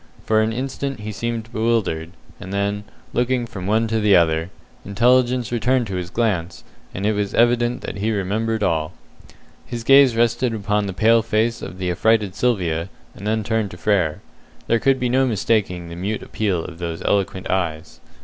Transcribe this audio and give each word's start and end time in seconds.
For 0.25 0.41
an 0.41 0.51
instant 0.51 1.01
he 1.01 1.11
seemed 1.11 1.51
bewildered, 1.53 2.09
and 2.39 2.51
then, 2.51 2.85
looking 3.13 3.45
from 3.45 3.67
one 3.67 3.87
to 3.89 3.99
the 3.99 4.15
other, 4.15 4.49
intelligence 4.83 5.51
returned 5.51 5.85
to 5.85 5.95
his 5.95 6.09
glance, 6.09 6.63
and 6.91 7.05
it 7.05 7.11
was 7.13 7.35
evident 7.35 7.81
that 7.81 7.97
he 7.97 8.09
remembered 8.09 8.63
all. 8.63 8.93
His 9.63 9.83
gaze 9.83 10.15
rested 10.15 10.55
upon 10.55 10.87
the 10.87 10.93
pale 10.93 11.21
face 11.21 11.61
of 11.61 11.77
the 11.77 11.91
affrighted 11.91 12.33
Sylvia, 12.33 12.89
and 13.13 13.27
then 13.27 13.43
turned 13.43 13.69
to 13.69 13.77
Frere. 13.77 14.21
There 14.65 14.79
could 14.79 14.99
be 14.99 15.07
no 15.07 15.27
mistaking 15.27 15.87
the 15.89 15.95
mute 15.95 16.23
appeal 16.23 16.65
of 16.65 16.79
those 16.79 17.03
eloquent 17.03 17.51
eyes. 17.51 17.99